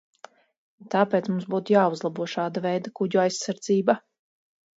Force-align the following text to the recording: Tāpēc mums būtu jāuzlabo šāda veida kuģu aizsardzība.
Tāpēc 0.95 1.29
mums 1.31 1.45
būtu 1.55 1.75
jāuzlabo 1.75 2.27
šāda 2.33 2.65
veida 2.65 2.93
kuģu 3.01 3.23
aizsardzība. 3.27 3.99